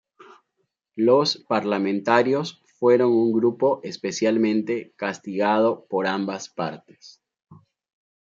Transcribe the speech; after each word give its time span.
Los 0.95 1.37
parlamentarios 1.47 2.63
fueron 2.79 3.11
un 3.11 3.31
grupo 3.33 3.81
especialmente 3.83 4.93
castigado 4.97 5.85
por 5.85 6.07
ambas 6.07 6.49
partes. 6.49 7.21